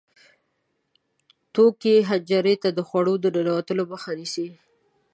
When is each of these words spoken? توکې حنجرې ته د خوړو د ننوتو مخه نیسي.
توکې 1.53 1.95
حنجرې 2.09 2.55
ته 2.63 2.69
د 2.77 2.79
خوړو 2.87 3.13
د 3.23 3.25
ننوتو 3.35 3.73
مخه 3.91 4.11
نیسي. 4.19 4.47